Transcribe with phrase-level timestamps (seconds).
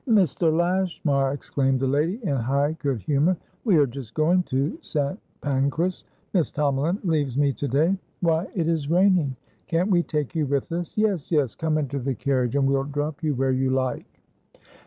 [0.09, 0.51] "Mr.
[0.51, 3.37] Lashmar!" exclaimed the lady, in high good humour.
[3.65, 5.19] "We are just going to St.
[5.41, 6.05] Pancras.
[6.33, 7.95] Miss Tomalin leaves me to day.
[8.19, 9.35] Why, it is raining!
[9.67, 10.97] Can't we take you with us?
[10.97, 14.23] Yes, yes, come into the carriage, and we'll drop you where you like."